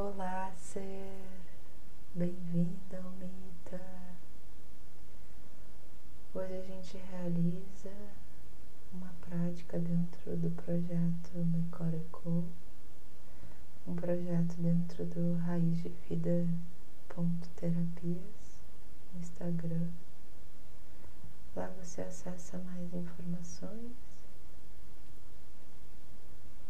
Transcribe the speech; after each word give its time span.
Olá, 0.00 0.52
ser 0.54 1.12
bem-vinda 2.14 2.98
ao 3.02 3.10
Mita. 3.18 3.80
Hoje 6.32 6.54
a 6.54 6.62
gente 6.62 6.98
realiza 6.98 7.90
uma 8.92 9.12
prática 9.28 9.76
dentro 9.76 10.36
do 10.36 10.50
projeto 10.50 11.34
Mecoreco, 11.34 12.44
um 13.88 13.96
projeto 13.96 14.54
dentro 14.58 15.04
do 15.04 15.36
Raiz 15.38 15.82
de 15.82 15.88
Vida 16.08 16.46
Terapias 17.56 18.62
no 19.12 19.20
Instagram. 19.20 19.88
Lá 21.56 21.66
você 21.76 22.02
acessa 22.02 22.56
mais 22.58 22.94
informações 22.94 23.96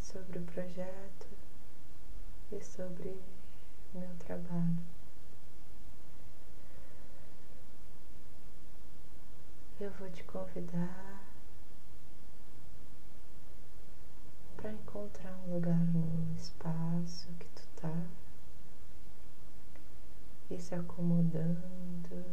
sobre 0.00 0.38
o 0.38 0.42
projeto 0.44 1.28
e 2.50 2.62
sobre 2.62 3.20
meu 3.94 4.14
trabalho. 4.16 4.78
Eu 9.80 9.90
vou 9.92 10.10
te 10.10 10.24
convidar 10.24 11.24
para 14.56 14.72
encontrar 14.72 15.36
um 15.46 15.54
lugar 15.54 15.78
no 15.78 16.34
espaço 16.34 17.28
que 17.38 17.46
tu 17.50 17.62
tá 17.76 18.06
e 20.50 20.58
se 20.58 20.74
acomodando 20.74 22.24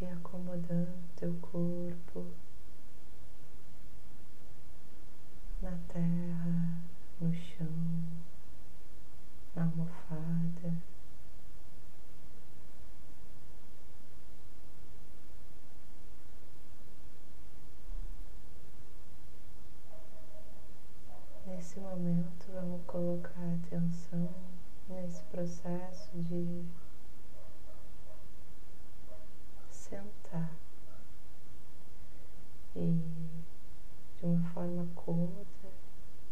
e 0.00 0.06
acomodando 0.06 0.92
teu 1.16 1.34
corpo 1.40 2.32
na 5.60 5.76
terra, 5.88 6.82
no 7.20 7.34
chão, 7.34 7.66
na 9.56 9.62
almofada. 9.62 10.72
Nesse 21.46 21.80
momento, 21.80 22.46
vamos 22.52 22.84
colocar 22.86 23.30
atenção 23.64 24.28
nesse 24.88 25.22
processo 25.24 26.10
de 26.14 26.64
sentar 29.70 30.52
e 32.74 33.00
de 34.18 34.26
uma 34.26 34.42
forma 34.50 34.86
cômoda 34.94 35.46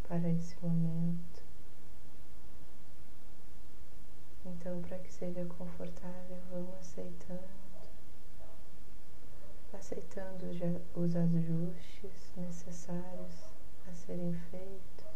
para 0.06 0.28
esse 0.28 0.56
momento. 0.60 1.42
Então, 4.46 4.82
para 4.82 4.98
que 4.98 5.12
seja 5.24 5.46
confortável, 5.46 6.36
vamos 6.50 6.74
aceitando, 6.80 7.40
aceitando 9.72 10.44
os 10.94 11.16
ajustes 11.16 12.32
necessários 12.36 13.54
a 13.88 13.94
serem 13.94 14.34
feitos. 14.50 15.06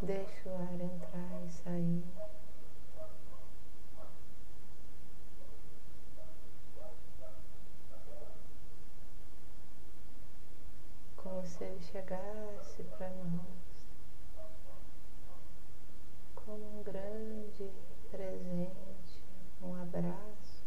Deixa 0.00 0.48
o 0.48 0.54
ar 0.56 0.80
entrar 0.80 1.46
e 1.46 1.50
sair. 1.50 2.04
Como 11.24 11.46
se 11.46 11.64
ele 11.64 11.80
chegasse 11.80 12.82
para 12.82 13.08
nós 13.08 13.64
como 16.34 16.80
um 16.80 16.82
grande 16.82 17.70
presente, 18.10 19.22
um 19.62 19.74
abraço. 19.74 20.66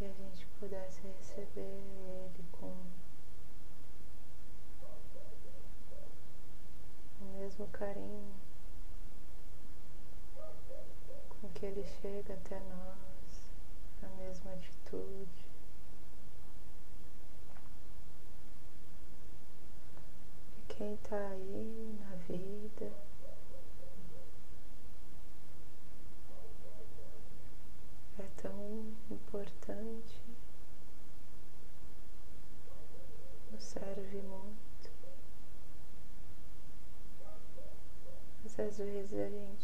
E 0.00 0.04
a 0.04 0.12
gente 0.12 0.46
pudesse 0.58 1.00
receber 1.06 1.60
ele 1.60 2.44
com 2.50 2.74
mesmo 7.40 7.66
carinho 7.68 8.34
com 11.28 11.48
que 11.54 11.66
ele 11.66 11.84
chega 12.00 12.32
até 12.32 12.58
nós, 12.60 13.52
a 14.02 14.08
mesma 14.16 14.52
atitude. 14.52 15.46
Quem 20.68 20.94
está 20.94 21.16
aí 21.16 21.98
na 22.00 22.16
vida. 22.26 22.92
É 28.18 28.28
tão 28.42 28.94
importante, 29.10 30.22
nos 33.50 33.62
serve 33.62 34.20
muito. 34.22 34.70
às 38.60 38.76
vezes 38.76 39.14
a 39.14 39.28
gente 39.28 39.59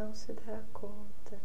não 0.00 0.14
se 0.14 0.32
dá 0.32 0.62
conta. 0.72 1.38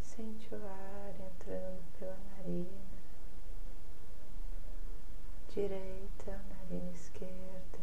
Sente 0.00 0.54
o 0.54 0.66
ar 0.66 1.14
entrando 1.20 1.82
pela 1.98 2.16
narina 2.16 2.92
direita, 5.54 6.40
narina 6.48 6.90
esquerda. 6.92 7.82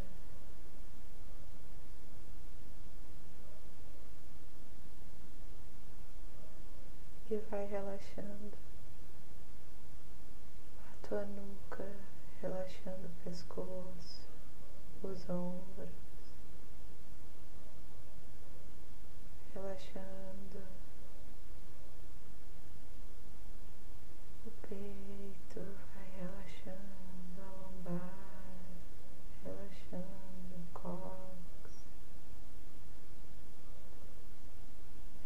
e 7.31 7.37
vai 7.51 7.67
relaxando 7.67 8.57
tua 11.09 11.25
nuca, 11.25 11.91
relaxando 12.39 13.07
o 13.07 13.23
pescoço, 13.23 14.29
os 15.01 15.27
ombros, 15.27 15.89
relaxando 19.55 20.61
o 24.45 24.51
peito, 24.69 25.59
vai 25.95 26.09
relaxando 26.19 27.41
a 27.41 27.49
lombar, 27.63 28.13
relaxando 29.43 30.05
o 30.53 30.73
cóccix, 30.73 31.85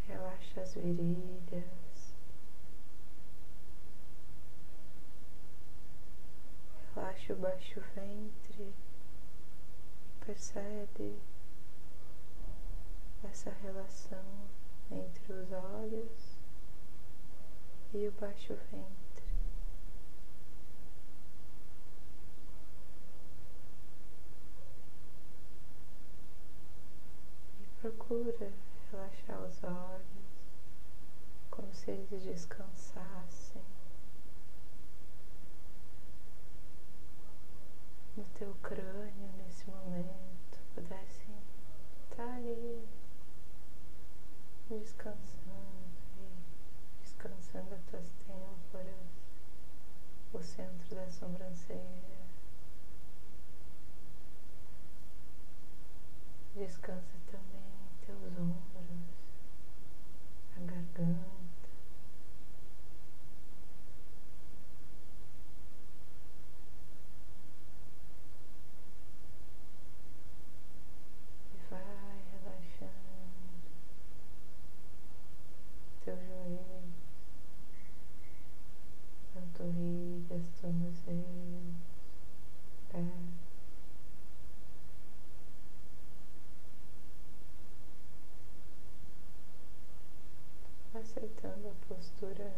relaxa 0.07 0.61
as 0.61 0.75
virilhas. 0.75 1.92
O 7.31 7.35
baixo 7.35 7.79
ventre, 7.95 8.73
percebe 10.25 11.17
essa 13.23 13.49
relação 13.61 14.25
entre 14.91 15.31
os 15.31 15.51
olhos 15.51 16.37
e 17.93 18.07
o 18.07 18.11
baixo 18.11 18.55
ventre. 18.71 19.23
E 27.61 27.81
procura 27.81 28.51
relaxar 28.91 29.41
os 29.43 29.63
olhos 29.63 30.03
como 31.49 31.73
se 31.73 31.91
eles 31.91 32.23
descansassem. 32.23 33.61
No 38.15 38.23
teu 38.37 38.53
crânio 38.61 39.29
nesse 39.37 39.69
momento 39.69 40.59
pudessem 40.75 41.35
estar 42.09 42.35
ali 42.35 42.87
descansando 44.69 45.83
e 46.19 47.01
descansando 47.01 47.73
as 47.73 47.83
tuas 47.83 48.11
têmporas, 48.27 49.07
o 50.31 50.41
centro 50.41 50.95
da 50.95 51.09
sobrancelha. 51.09 52.23
Descansa 56.55 57.17
também 57.31 57.73
teus 58.05 58.37
ombros. 58.37 59.23
garganta. 60.55 61.42
Aceitando 91.03 91.67
a 91.67 91.87
postura 91.87 92.51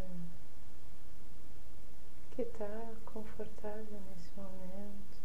que 2.31 2.43
está 2.43 2.93
confortável 3.05 4.01
nesse 4.09 4.31
momento. 4.37 5.15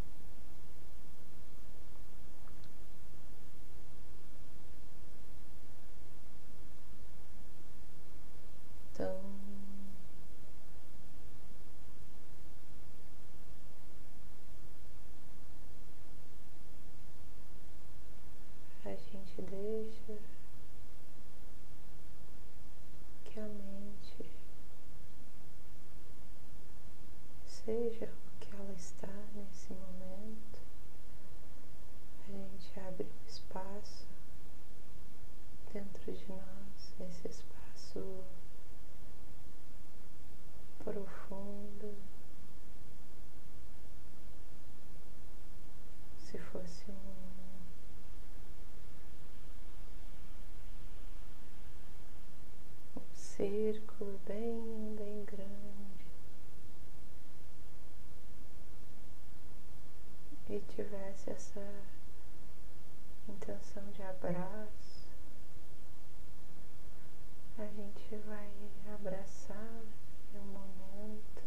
Então, 8.93 9.21
a 18.85 18.95
gente 18.95 19.43
deixa 19.43 20.21
seja 27.71 28.07
o 28.07 28.41
que 28.41 28.53
ela 28.53 28.73
está 28.73 29.13
nesse 29.35 29.73
momento, 29.73 30.59
a 32.27 32.33
gente 32.33 32.81
abre 32.81 33.07
um 33.07 33.29
espaço 33.29 34.07
dentro 35.73 36.13
de 36.13 36.33
nós, 37.01 37.25
esse 37.25 37.29
espaço 37.29 38.25
profundo. 40.85 41.97
Se 46.19 46.39
fosse 46.39 46.85
um 52.97 53.01
círculo 53.13 54.21
bem, 54.27 54.95
bem 54.97 55.25
grande. 55.25 55.81
e 60.51 60.61
tivesse 60.75 61.31
essa 61.31 61.65
intenção 63.29 63.85
de 63.93 64.03
abraço, 64.03 64.90
a 67.63 67.67
gente 67.67 68.17
vai 68.27 68.51
abraçar 68.95 69.83
um 70.35 70.45
momento, 70.47 71.43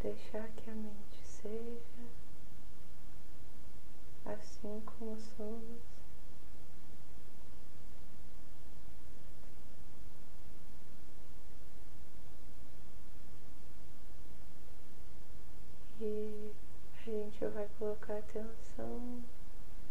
deixar 0.00 0.48
que 0.52 0.70
a 0.70 0.74
mente 0.74 1.22
seja 1.22 2.08
assim 4.24 4.80
como 4.86 5.20
somos. 5.20 5.82
E 16.00 16.52
a 16.94 17.10
gente 17.10 17.46
vai 17.46 17.68
colocar 17.78 18.16
atenção 18.18 19.22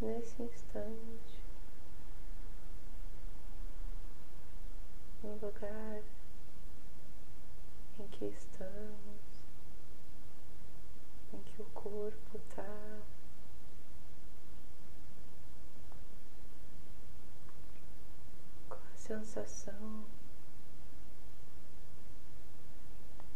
nesse 0.01 0.41
instante, 0.41 1.44
no 5.25 5.33
lugar 5.45 6.03
em 7.99 8.07
que 8.07 8.25
estamos, 8.25 9.43
em 11.33 11.41
que 11.41 11.61
o 11.61 11.65
corpo 11.73 12.37
está. 12.37 13.01
Qual 18.69 18.81
a 18.93 18.97
sensação 18.97 20.05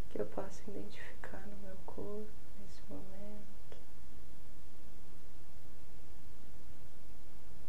que 0.09 0.21
eu 0.21 0.25
posso 0.27 0.69
identificar 0.69 1.45
no 1.47 1.57
meu 1.57 1.75
corpo? 1.85 2.39
momento. 2.89 3.77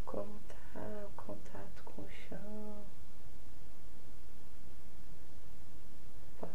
Como 0.05 0.41
está 0.49 1.07
o 1.07 1.11
contato 1.17 1.85
com 1.85 2.03
o 2.03 2.09
chão? 2.11 2.80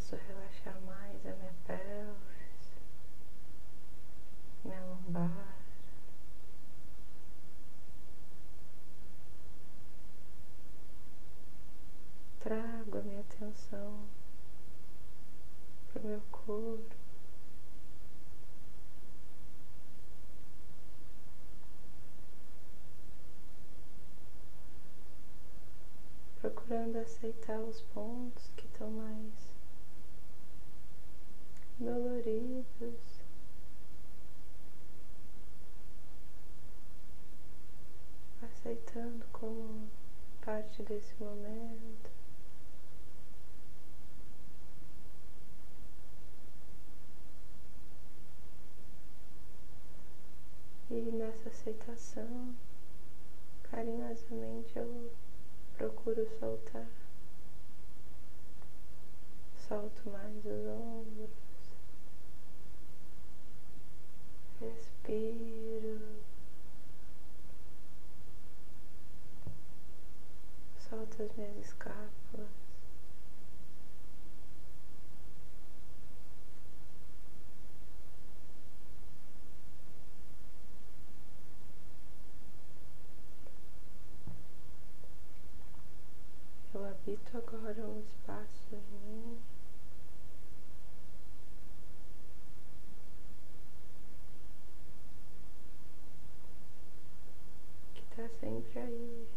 Posso 0.08 0.22
relaxar 0.28 0.80
mais 0.82 1.26
a 1.26 1.32
minha 1.32 1.54
pelvis, 1.66 2.78
minha 4.64 4.80
lombar. 4.82 5.58
Trago 12.40 13.00
a 13.00 13.02
minha 13.02 13.22
atenção 13.22 14.08
para 15.92 16.04
o 16.04 16.06
meu 16.06 16.22
corpo. 16.32 16.96
procurando 26.42 26.98
aceitar 26.98 27.60
os 27.60 27.82
pontos 27.82 28.52
que 28.56 28.68
estão 28.68 28.92
mais 28.92 29.55
doloridos. 31.80 33.22
Aceitando 38.42 39.26
como 39.32 39.88
parte 40.42 40.82
desse 40.84 41.14
momento. 41.20 42.10
E 50.90 51.12
nessa 51.12 51.50
aceitação, 51.50 52.56
carinhosamente 53.64 54.78
eu 54.78 55.12
procuro 55.78 56.26
soltar. 56.40 56.88
Solto 59.68 60.10
mais 60.10 60.46
os 60.46 60.68
ombros. 60.68 61.45
Respiro. 64.60 66.02
Solto 70.90 71.24
as 71.24 71.36
minhas 71.36 71.66
escápulas. 71.66 72.66
habito 87.06 87.38
agora 87.38 87.82
um 87.84 88.00
espaço 88.00 88.74
em 88.74 88.82
mim 88.98 89.38
que 97.94 98.02
aí. 98.80 99.28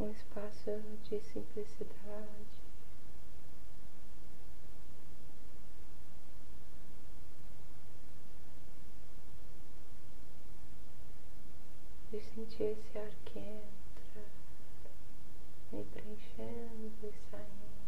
Um 0.00 0.10
espaço 0.10 0.82
de 1.08 1.20
simplicidade. 1.20 2.68
de 12.10 12.20
sentir 12.20 12.62
esse 12.62 12.98
ar 12.98 13.10
que 13.26 13.38
entra, 13.38 14.24
me 15.70 15.84
preenchendo 15.84 16.96
e 17.02 17.12
saindo. 17.30 17.87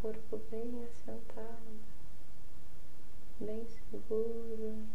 corpo 0.00 0.40
bem 0.50 0.84
assentado, 0.84 1.80
bem 3.40 3.66
seguro. 3.66 4.86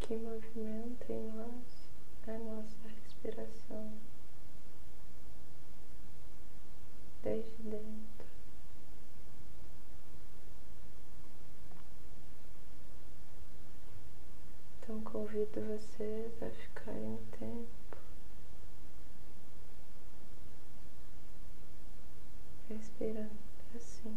Que 0.00 0.14
movimenta 0.16 1.12
em 1.12 1.32
nós 1.32 1.90
a 2.26 2.38
nossa 2.38 2.88
respiração 2.88 3.92
desde 7.22 7.62
dentro. 7.62 8.19
convido 15.12 15.60
vocês 15.62 16.32
a 16.40 16.50
ficarem 16.50 17.04
um 17.04 17.18
tempo 17.38 17.66
respirando 22.68 23.30
assim. 23.74 24.16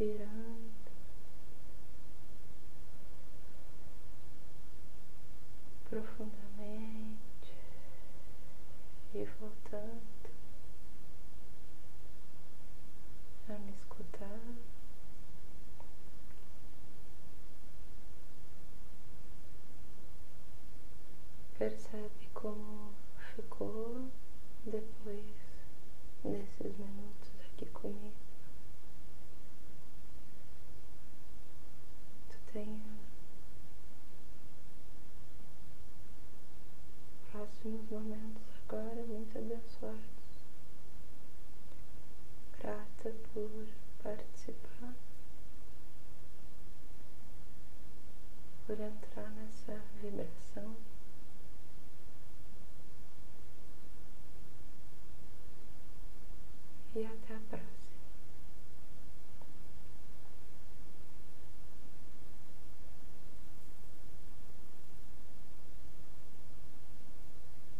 respirar. 0.00 0.49